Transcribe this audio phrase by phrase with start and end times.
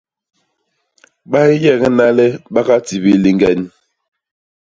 [1.29, 3.61] Ba nyegna le ba gatibil liñgen.